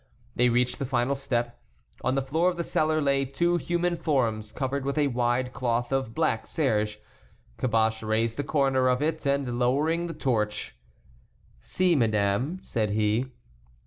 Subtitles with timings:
[0.35, 1.59] They reached the final step.
[2.03, 5.91] On the floor of the cellar lay two human forms covered with a wide cloth
[5.91, 6.99] of black serge.
[7.59, 10.75] Caboche raised a corner of it, and, lowering the torch:
[11.59, 13.27] "See, madame," said he.